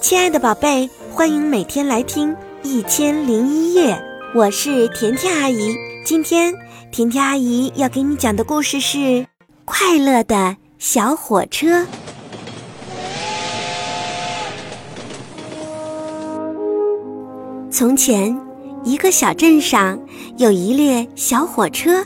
[0.00, 3.94] 亲爱的宝贝，欢迎每天来听《一千零一夜》，
[4.34, 5.74] 我是甜甜阿姨。
[6.04, 6.54] 今天
[6.92, 8.98] 甜甜阿姨要给你讲的故事是
[9.64, 11.82] 《快乐的小火车》。
[17.70, 18.40] 从前，
[18.84, 19.98] 一个小镇上
[20.36, 22.04] 有一列小火车，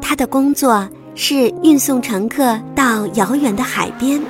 [0.00, 4.22] 它的工作是运送乘客到遥远的海边。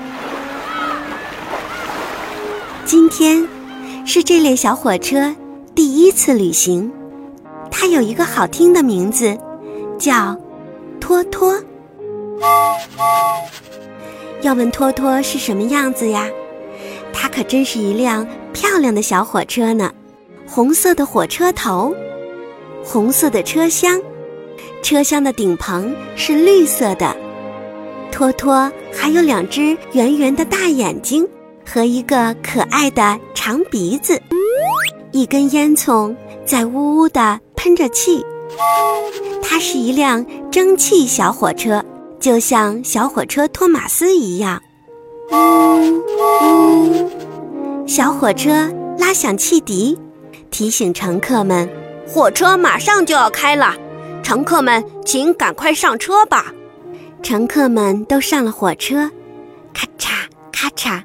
[2.84, 3.46] 今天
[4.04, 5.34] 是这列小火车
[5.72, 6.90] 第一次旅行，
[7.70, 9.38] 它有一个好听的名字，
[9.98, 10.36] 叫
[11.00, 11.58] 托托。
[14.40, 16.28] 要问托托是什么样子呀？
[17.12, 19.92] 它可真是一辆漂亮的小火车呢。
[20.46, 21.94] 红色的火车头，
[22.84, 24.00] 红色的车厢，
[24.82, 27.16] 车厢的顶棚是绿色的。
[28.10, 31.26] 托托还有两只圆圆的大眼睛。
[31.72, 34.20] 和一个可爱的长鼻子，
[35.10, 36.14] 一根烟囱
[36.44, 38.22] 在呜呜地喷着气。
[39.42, 41.82] 它是一辆蒸汽小火车，
[42.20, 44.60] 就像小火车托马斯一样。
[45.30, 45.36] 呜
[46.42, 47.10] 呜，
[47.86, 49.98] 小火车拉响汽笛，
[50.50, 51.66] 提醒乘客们，
[52.06, 53.74] 火车马上就要开了，
[54.22, 56.52] 乘客们请赶快上车吧。
[57.22, 59.10] 乘客们都上了火车，
[59.72, 60.10] 咔嚓
[60.52, 61.02] 咔嚓。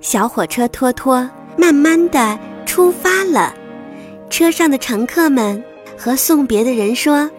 [0.00, 3.54] 小火车托托慢慢的出发了，
[4.30, 5.62] 车上的乘客们
[5.96, 7.30] 和送别的人说：“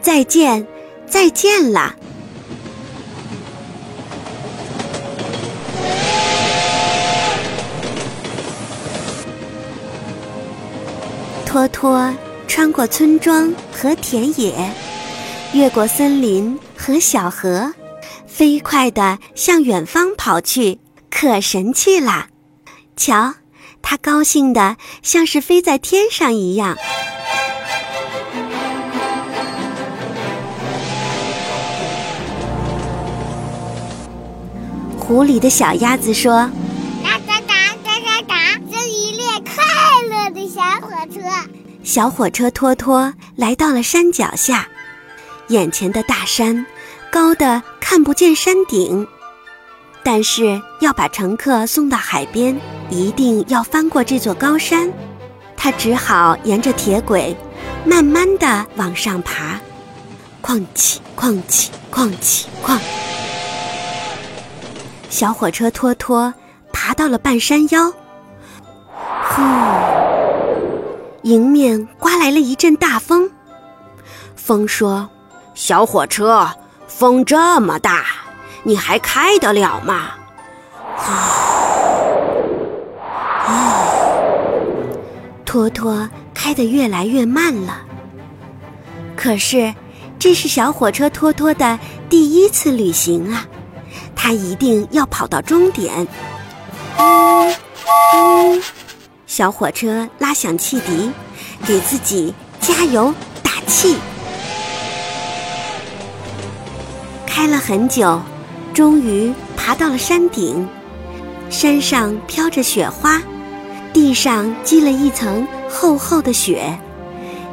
[0.00, 0.66] 再见，
[1.06, 1.94] 再见了。”
[11.46, 12.14] 托托
[12.46, 14.70] 穿过村庄和田野，
[15.54, 17.72] 越过森林和小河，
[18.26, 20.78] 飞快地向远方跑去。
[21.20, 22.28] 可神气啦！
[22.94, 23.34] 瞧，
[23.82, 26.76] 它高兴的像是飞在天上一样。
[34.96, 36.48] 湖里的小鸭子说
[37.02, 39.64] ：“嘎嘎嘎嘎嘎嘎，这一列快
[40.08, 41.20] 乐的小火车。”
[41.82, 44.68] 小火车托托来到了山脚下，
[45.48, 46.64] 眼前的大山
[47.10, 49.04] 高的看不见山顶。
[50.10, 52.58] 但是要把乘客送到海边，
[52.88, 54.90] 一定要翻过这座高山。
[55.54, 57.36] 他只好沿着铁轨，
[57.84, 59.60] 慢慢地往上爬。
[60.42, 62.78] 哐起，哐起，哐起，哐！
[65.10, 66.32] 小火车拖拖
[66.72, 67.92] 爬到了半山腰。
[69.28, 69.42] 呼！
[71.24, 73.30] 迎面刮来了一阵大风。
[74.34, 75.06] 风说
[75.54, 76.48] ：“小火车，
[76.86, 78.06] 风这么大。”
[78.62, 80.10] 你还开得了吗？
[85.44, 87.80] 托托开得越来越慢了。
[89.16, 89.74] 可是，
[90.18, 91.78] 这是小火车托托的
[92.10, 93.46] 第一次旅行啊，
[94.14, 96.06] 他一定要跑到终点。
[99.26, 101.10] 小火车拉响汽笛，
[101.66, 103.96] 给自己加油打气。
[107.26, 108.20] 开了很久。
[108.78, 110.64] 终于爬到了山顶，
[111.50, 113.20] 山上飘着雪花，
[113.92, 116.78] 地上积了一层厚厚的雪，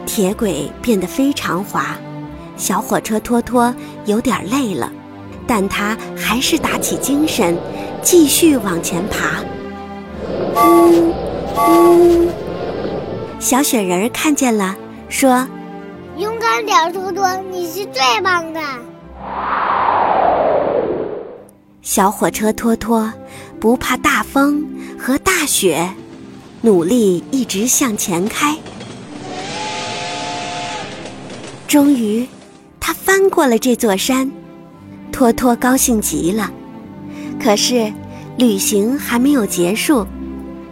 [0.05, 1.97] 铁轨变得非常滑。
[2.57, 3.73] 小火车托托
[4.05, 4.91] 有点累了，
[5.47, 7.57] 但他还是打起精神，
[8.03, 9.41] 继续往前爬。
[10.61, 11.11] 呜
[11.57, 12.29] 呜，
[13.39, 14.75] 小雪人看见了，
[15.09, 15.47] 说
[16.17, 18.61] ：“勇敢点，托托，你是最棒的。”
[21.85, 23.13] 小火车托托
[23.59, 25.87] 不怕大风和大雪，
[26.61, 28.57] 努力一直向前开。
[31.67, 32.27] 终于，
[32.79, 34.31] 他翻过了这座山，
[35.11, 36.51] 托托高兴极了。
[37.39, 37.93] 可是，
[38.35, 40.07] 旅行还没有结束，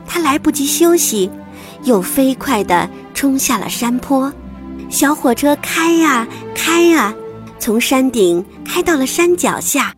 [0.08, 1.30] 他来不及休息，
[1.84, 4.34] 又飞快地冲下了山坡。
[4.90, 7.14] 小火车开呀开呀，
[7.60, 9.94] 从山顶开到了山脚下。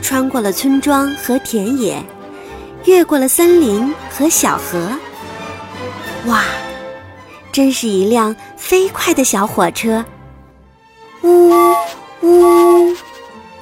[0.00, 2.02] 穿过了村庄和田野，
[2.84, 4.90] 越过了森林和小河。
[6.26, 6.44] 哇，
[7.52, 10.04] 真是一辆飞快的小火车！
[11.22, 11.52] 呜
[12.22, 12.94] 呜，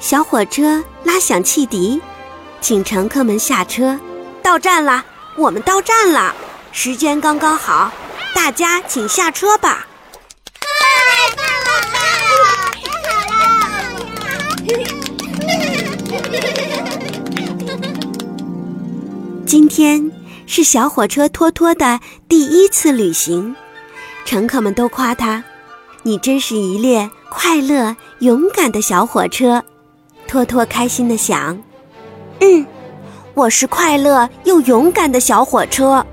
[0.01, 2.01] 小火车拉响汽笛，
[2.61, 3.99] 请乘客们下车。
[4.43, 5.05] 到站了，
[5.37, 6.35] 我们到站了，
[6.73, 7.91] 时间刚刚好，
[8.35, 9.86] 大家请下车吧。
[19.59, 20.13] 今天
[20.45, 21.99] 是小火车托托的
[22.29, 23.57] 第一次旅行，
[24.27, 25.43] 乘客们都夸他
[26.05, 29.65] ：“你真是一列快乐勇敢的小火车。”
[30.29, 31.59] 托托开心地想
[32.41, 32.67] ：“嗯，
[33.33, 36.05] 我是快乐又勇敢的小火车。”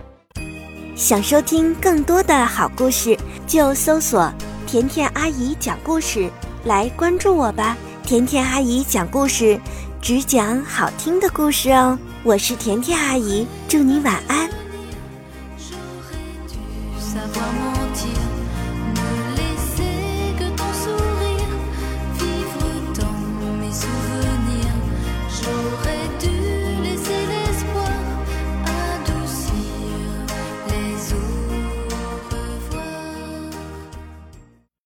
[0.95, 4.31] 想收听更多的好故事，就搜索
[4.65, 6.29] “甜甜阿姨讲故事”
[6.63, 7.75] 来关注我吧。
[8.05, 9.59] 甜甜阿姨讲故事，
[10.01, 11.99] 只讲好听的故事哦。
[12.25, 14.49] 我是甜甜阿姨祝你晚安。